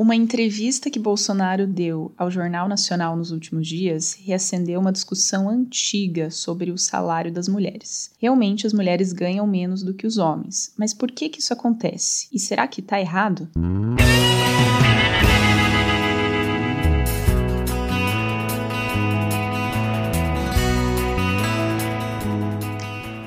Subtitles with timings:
[0.00, 6.30] Uma entrevista que Bolsonaro deu ao Jornal Nacional nos últimos dias reacendeu uma discussão antiga
[6.30, 8.10] sobre o salário das mulheres.
[8.18, 12.28] Realmente as mulheres ganham menos do que os homens, mas por que que isso acontece?
[12.32, 13.46] E será que está errado?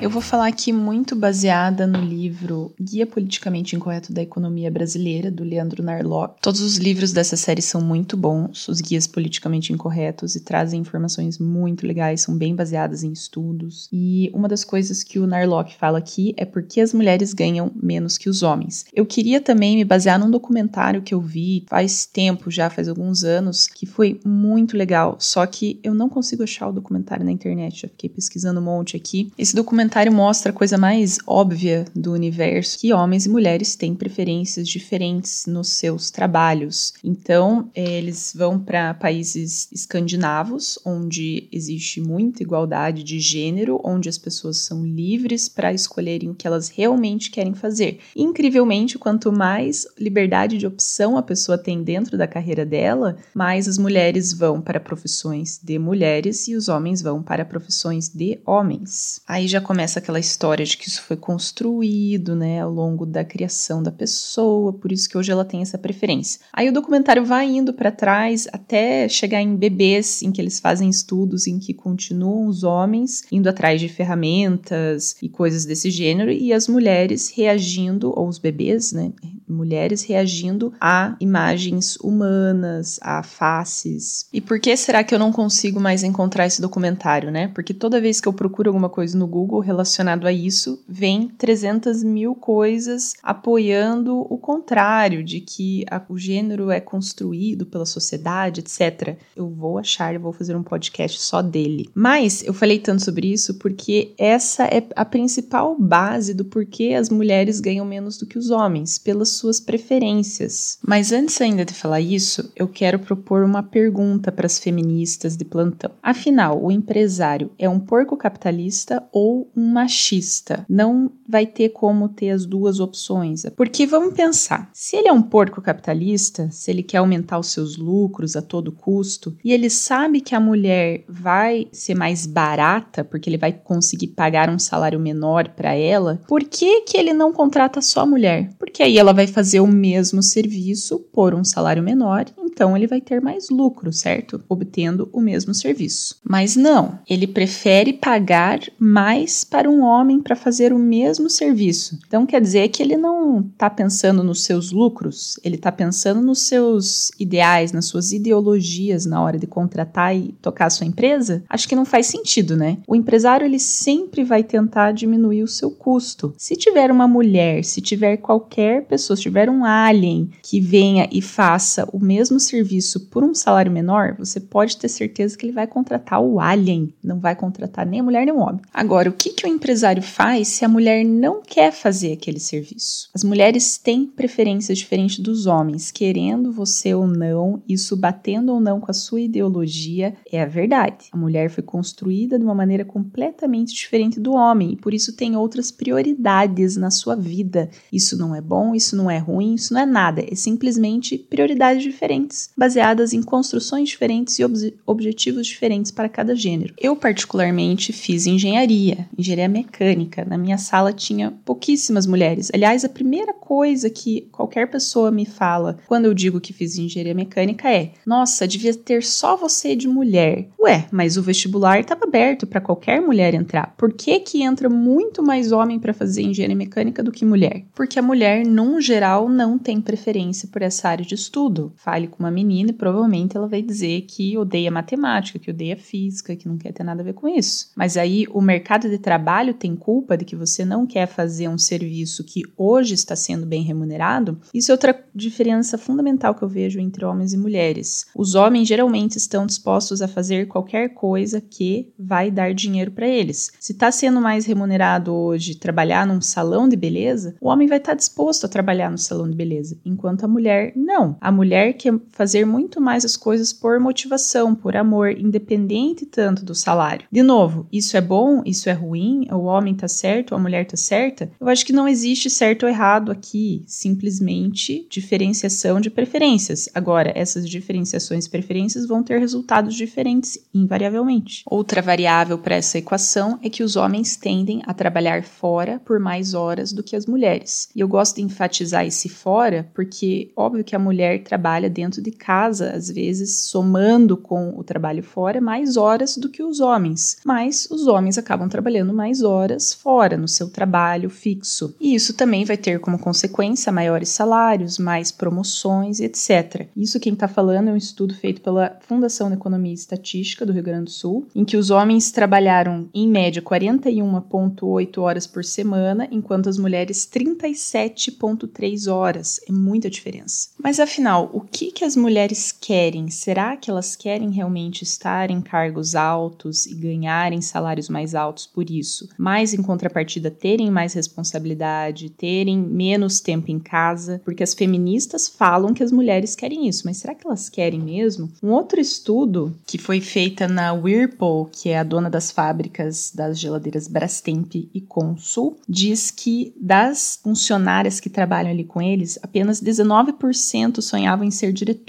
[0.04, 5.42] Eu vou falar aqui muito baseada no livro Guia Politicamente Incorreto da Economia Brasileira, do
[5.42, 6.42] Leandro Narlock.
[6.42, 11.38] Todos os livros dessa série são muito bons, os guias politicamente incorretos, e trazem informações
[11.38, 13.88] muito legais, são bem baseadas em estudos.
[13.90, 18.18] E uma das coisas que o Narlock fala aqui é porque as mulheres ganham menos
[18.18, 18.84] que os homens.
[18.92, 23.24] Eu queria também me basear num documentário que eu vi faz tempo já, faz alguns
[23.24, 27.80] anos, que foi muito legal, só que eu não consigo achar o documentário na internet,
[27.80, 29.32] já fiquei pesquisando um monte aqui.
[29.38, 33.94] Esse documentário documentário mostra a coisa mais óbvia do universo, que homens e mulheres têm
[33.94, 36.92] preferências diferentes nos seus trabalhos.
[37.04, 44.58] Então, eles vão para países escandinavos, onde existe muita igualdade de gênero, onde as pessoas
[44.58, 48.00] são livres para escolherem o que elas realmente querem fazer.
[48.16, 53.78] Incrivelmente, quanto mais liberdade de opção a pessoa tem dentro da carreira dela, mais as
[53.78, 59.20] mulheres vão para profissões de mulheres e os homens vão para profissões de homens.
[59.28, 63.22] Aí já começa começa aquela história de que isso foi construído, né, ao longo da
[63.22, 66.40] criação da pessoa, por isso que hoje ela tem essa preferência.
[66.54, 70.88] Aí o documentário vai indo para trás até chegar em bebês, em que eles fazem
[70.88, 76.50] estudos em que continuam os homens indo atrás de ferramentas e coisas desse gênero e
[76.50, 79.12] as mulheres reagindo, ou os bebês, né,
[79.48, 84.26] mulheres reagindo a imagens humanas, a faces.
[84.32, 87.48] E por que será que eu não consigo mais encontrar esse documentário, né?
[87.48, 92.02] Porque toda vez que eu procuro alguma coisa no Google relacionado a isso, vem 300
[92.02, 99.16] mil coisas apoiando o contrário, de que a, o gênero é construído pela sociedade, etc.
[99.36, 101.90] Eu vou achar, eu vou fazer um podcast só dele.
[101.94, 107.08] Mas eu falei tanto sobre isso porque essa é a principal base do porquê as
[107.08, 110.78] mulheres ganham menos do que os homens, pelas suas preferências.
[110.82, 115.44] Mas antes ainda de falar isso, eu quero propor uma pergunta para as feministas de
[115.44, 115.90] plantão.
[116.02, 120.64] Afinal, o empresário é um porco capitalista ou um machista?
[120.66, 123.44] Não vai ter como ter as duas opções.
[123.54, 127.76] Porque vamos pensar, se ele é um porco capitalista, se ele quer aumentar os seus
[127.76, 133.28] lucros a todo custo, e ele sabe que a mulher vai ser mais barata, porque
[133.28, 137.82] ele vai conseguir pagar um salário menor para ela, por que que ele não contrata
[137.82, 138.50] só a mulher?
[138.58, 142.86] Porque aí ela vai vai fazer o mesmo serviço por um salário menor, então ele
[142.86, 144.42] vai ter mais lucro, certo?
[144.48, 146.16] Obtendo o mesmo serviço.
[146.22, 151.98] Mas não, ele prefere pagar mais para um homem para fazer o mesmo serviço.
[152.06, 156.42] Então quer dizer que ele não está pensando nos seus lucros, ele está pensando nos
[156.42, 161.42] seus ideais, nas suas ideologias na hora de contratar e tocar a sua empresa?
[161.48, 162.78] Acho que não faz sentido, né?
[162.86, 166.32] O empresário ele sempre vai tentar diminuir o seu custo.
[166.38, 171.20] Se tiver uma mulher, se tiver qualquer pessoa se tiver um alien que venha e
[171.20, 175.66] faça o mesmo serviço por um salário menor, você pode ter certeza que ele vai
[175.66, 178.60] contratar o alien, não vai contratar nem a mulher nem o homem.
[178.72, 183.08] Agora, o que, que o empresário faz se a mulher não quer fazer aquele serviço?
[183.14, 188.80] As mulheres têm preferências diferentes dos homens, querendo você ou não, isso batendo ou não
[188.80, 191.06] com a sua ideologia, é a verdade.
[191.12, 195.36] A mulher foi construída de uma maneira completamente diferente do homem e por isso tem
[195.36, 197.70] outras prioridades na sua vida.
[197.92, 201.82] Isso não é bom, isso não é ruim, isso não é nada, é simplesmente prioridades
[201.82, 204.54] diferentes, baseadas em construções diferentes e ob
[204.86, 206.74] objetivos diferentes para cada gênero.
[206.78, 210.24] Eu, particularmente, fiz engenharia, engenharia mecânica.
[210.24, 212.50] Na minha sala tinha pouquíssimas mulheres.
[212.54, 217.14] Aliás, a primeira coisa que qualquer pessoa me fala quando eu digo que fiz engenharia
[217.14, 220.48] mecânica é: nossa, devia ter só você de mulher.
[220.60, 223.74] Ué, mas o vestibular estava aberto para qualquer mulher entrar.
[223.76, 227.64] Por que, que entra muito mais homem para fazer engenharia mecânica do que mulher?
[227.74, 231.72] Porque a mulher, num geral, não tem preferência por essa área de estudo.
[231.76, 236.34] Fale com uma menina e provavelmente ela vai dizer que odeia matemática, que odeia física,
[236.34, 237.70] que não quer ter nada a ver com isso.
[237.76, 241.58] Mas aí o mercado de trabalho tem culpa de que você não quer fazer um
[241.58, 244.40] serviço que hoje está sendo bem remunerado?
[244.52, 248.06] Isso é outra diferença fundamental que eu vejo entre homens e mulheres.
[248.16, 253.52] Os homens geralmente estão dispostos a fazer qualquer coisa que vai dar dinheiro para eles.
[253.60, 257.92] Se está sendo mais remunerado hoje trabalhar num salão de beleza, o homem vai estar
[257.92, 261.16] tá disposto a trabalhar no salão de beleza, enquanto a mulher não.
[261.20, 266.54] A mulher que fazer muito mais as coisas por motivação, por amor, independente tanto do
[266.54, 267.06] salário.
[267.10, 270.76] De novo, isso é bom, isso é ruim, o homem tá certo, a mulher tá
[270.76, 271.30] certa?
[271.40, 276.68] Eu acho que não existe certo ou errado aqui, simplesmente diferenciação de preferências.
[276.74, 281.42] Agora, essas diferenciações e preferências vão ter resultados diferentes, invariavelmente.
[281.46, 286.34] Outra variável para essa equação é que os homens tendem a trabalhar fora por mais
[286.34, 287.68] horas do que as mulheres.
[287.74, 292.12] E eu gosto de enfatizar esse fora porque, óbvio que a mulher trabalha dentro de
[292.12, 297.16] casa, às vezes somando com o trabalho fora, mais horas do que os homens.
[297.24, 301.74] Mas os homens acabam trabalhando mais horas fora, no seu trabalho fixo.
[301.80, 306.68] E isso também vai ter como consequência maiores salários, mais promoções, etc.
[306.76, 310.52] Isso quem está falando é um estudo feito pela Fundação de Economia e Estatística do
[310.52, 316.06] Rio Grande do Sul, em que os homens trabalharam em média 41,8 horas por semana,
[316.10, 319.40] enquanto as mulheres 37,3 horas.
[319.48, 320.48] É muita diferença.
[320.58, 323.08] Mas afinal, o que, que as mulheres querem?
[323.10, 328.70] Será que elas querem realmente estar em cargos altos e ganharem salários mais altos por
[328.70, 329.08] isso?
[329.18, 334.20] Mas em contrapartida, terem mais responsabilidade, terem menos tempo em casa?
[334.24, 338.30] Porque as feministas falam que as mulheres querem isso, mas será que elas querem mesmo?
[338.42, 343.38] Um outro estudo que foi feita na Whirlpool, que é a dona das fábricas das
[343.38, 350.80] geladeiras Brastemp e Consul, diz que das funcionárias que trabalham ali com eles, apenas 19%
[350.80, 351.83] sonhavam em ser diretoras,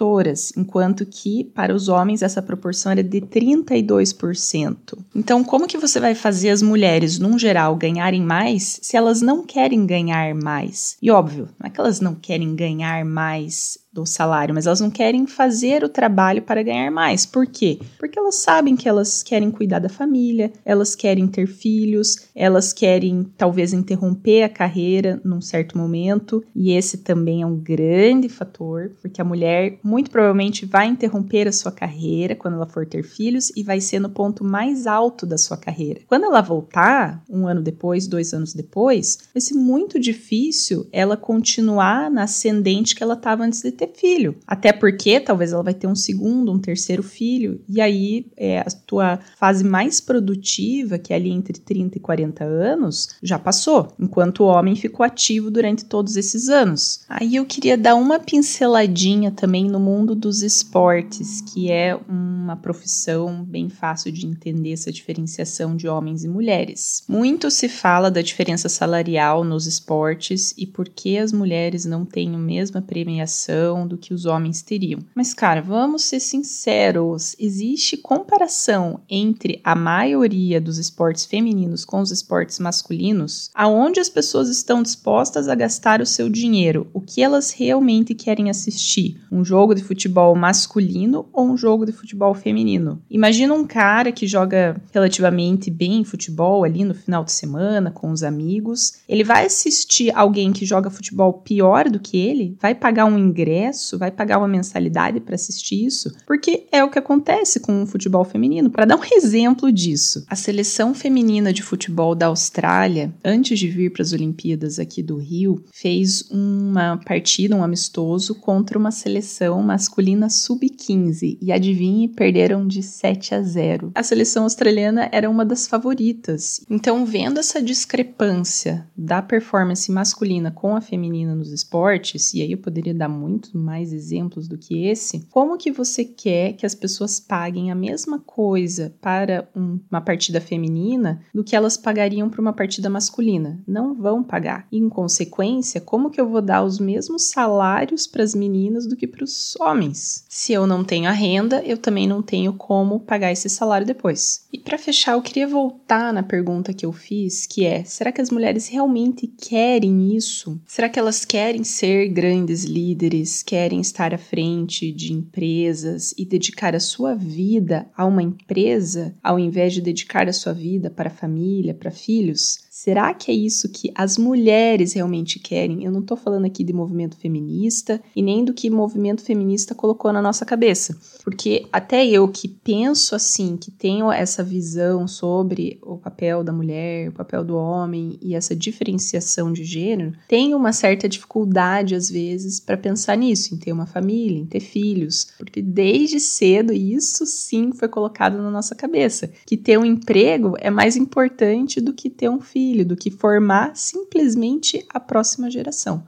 [0.55, 4.97] enquanto que para os homens essa proporção era de 32%.
[5.15, 9.43] Então, como que você vai fazer as mulheres, num geral, ganharem mais se elas não
[9.43, 10.97] querem ganhar mais?
[11.01, 14.91] E óbvio, não é que elas não querem ganhar mais do salário, mas elas não
[14.91, 17.25] querem fazer o trabalho para ganhar mais.
[17.25, 17.79] Por quê?
[17.97, 23.25] Porque elas sabem que elas querem cuidar da família, elas querem ter filhos, elas querem
[23.37, 29.21] talvez interromper a carreira num certo momento, e esse também é um grande fator, porque
[29.21, 33.63] a mulher muito provavelmente vai interromper a sua carreira quando ela for ter filhos e
[33.63, 36.01] vai ser no ponto mais alto da sua carreira.
[36.05, 42.11] Quando ela voltar, um ano depois, dois anos depois, vai ser muito difícil ela continuar
[42.11, 44.35] na ascendente que ela estava antes de ter ter filho.
[44.45, 48.65] Até porque talvez ela vai ter um segundo, um terceiro filho, e aí é, a
[48.85, 54.41] tua fase mais produtiva, que é ali entre 30 e 40 anos, já passou, enquanto
[54.41, 57.01] o homem ficou ativo durante todos esses anos.
[57.09, 63.43] Aí eu queria dar uma pinceladinha também no mundo dos esportes, que é uma profissão
[63.43, 67.03] bem fácil de entender essa diferenciação de homens e mulheres.
[67.07, 72.35] Muito se fala da diferença salarial nos esportes e por que as mulheres não têm
[72.35, 74.99] a mesma premiação do que os homens teriam.
[75.15, 82.11] Mas, cara, vamos ser sinceros: existe comparação entre a maioria dos esportes femininos com os
[82.11, 87.51] esportes masculinos, aonde as pessoas estão dispostas a gastar o seu dinheiro, o que elas
[87.51, 89.19] realmente querem assistir?
[89.31, 93.01] Um jogo de futebol masculino ou um jogo de futebol feminino?
[93.09, 98.23] Imagina um cara que joga relativamente bem futebol ali no final de semana com os
[98.23, 98.99] amigos.
[99.09, 102.55] Ele vai assistir alguém que joga futebol pior do que ele?
[102.61, 103.64] Vai pagar um ingresso?
[103.65, 107.87] Ingresso, vai pagar uma mensalidade para assistir isso, porque é o que acontece com o
[107.87, 108.69] futebol feminino.
[108.69, 113.91] Para dar um exemplo disso, a seleção feminina de futebol da Austrália, antes de vir
[113.91, 120.29] para as Olimpíadas aqui do Rio, fez uma partida, um amistoso contra uma seleção masculina
[120.29, 123.91] sub-15 e adivinhe, perderam de 7 a 0.
[123.95, 126.61] A seleção australiana era uma das favoritas.
[126.69, 132.57] Então, vendo essa discrepância da performance masculina com a feminina nos esportes, e aí eu
[132.57, 137.19] poderia dar muito mais exemplos do que esse, como que você quer que as pessoas
[137.19, 142.53] paguem a mesma coisa para um, uma partida feminina do que elas pagariam para uma
[142.53, 143.59] partida masculina?
[143.67, 144.67] Não vão pagar.
[144.71, 149.07] Em consequência, como que eu vou dar os mesmos salários para as meninas do que
[149.07, 150.25] para os homens?
[150.29, 154.45] Se eu não tenho a renda, eu também não tenho como pagar esse salário depois.
[154.51, 158.21] E para fechar, eu queria voltar na pergunta que eu fiz, que é: será que
[158.21, 160.59] as mulheres realmente querem isso?
[160.65, 166.75] Será que elas querem ser grandes líderes, querem estar à frente de empresas e dedicar
[166.75, 171.13] a sua vida a uma empresa, ao invés de dedicar a sua vida para a
[171.13, 172.65] família, para filhos?
[172.69, 175.85] Será que é isso que as mulheres realmente querem?
[175.85, 180.11] Eu não estou falando aqui de movimento feminista e nem do que movimento feminista colocou
[180.11, 185.97] na nossa cabeça, porque até eu que penso assim, que tenho essa visão sobre o
[185.97, 191.07] papel da mulher, o papel do homem e essa diferenciação de gênero, tenho uma certa
[191.07, 196.19] dificuldade às vezes para pensar nisso, em ter uma família, em ter filhos, porque desde
[196.19, 201.79] cedo isso sim foi colocado na nossa cabeça, que ter um emprego é mais importante
[201.79, 206.03] do que ter um filho filho do que formar simplesmente a próxima geração.